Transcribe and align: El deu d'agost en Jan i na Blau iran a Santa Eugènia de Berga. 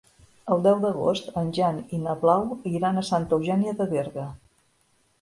El 0.53 0.63
deu 0.67 0.79
d'agost 0.85 1.29
en 1.43 1.51
Jan 1.59 1.79
i 1.97 2.01
na 2.07 2.17
Blau 2.25 2.49
iran 2.73 3.01
a 3.01 3.07
Santa 3.13 3.41
Eugènia 3.41 3.79
de 3.83 3.93
Berga. 3.97 4.29